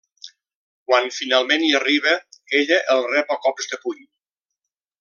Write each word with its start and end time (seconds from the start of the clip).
Quan 0.91 1.09
finalment 1.17 1.65
hi 1.67 1.69
arriba, 1.81 2.15
ella 2.61 2.81
el 2.95 3.05
rep 3.13 3.37
a 3.37 3.39
cops 3.45 3.71
de 3.75 3.81
puny. 3.85 4.01